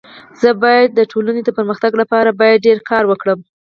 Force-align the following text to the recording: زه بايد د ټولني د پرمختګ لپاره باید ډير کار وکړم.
زه 0.41 0.49
بايد 0.61 0.89
د 0.95 1.01
ټولني 1.11 1.41
د 1.45 1.49
پرمختګ 1.57 1.91
لپاره 2.01 2.37
باید 2.39 2.63
ډير 2.67 2.79
کار 2.89 3.03
وکړم. 3.07 3.39